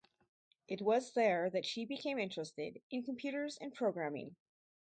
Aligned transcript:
It 0.67 0.81
was 0.81 1.13
there 1.13 1.47
that 1.51 1.63
she 1.63 1.85
became 1.85 2.17
interested 2.17 2.81
in 2.89 3.03
computers 3.03 3.55
and 3.61 3.71
programming. 3.71 4.35